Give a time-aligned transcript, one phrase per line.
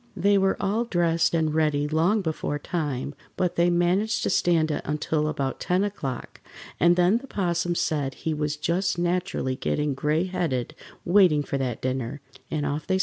[0.17, 4.81] They were all dressed and ready long before time, but they managed to stand it
[4.83, 6.41] until about ten o'clock,
[6.79, 10.73] and then the 'Possum said he was just naturally getting gray headed
[11.05, 12.19] waiting for that dinner,
[12.49, 12.99] and off they started.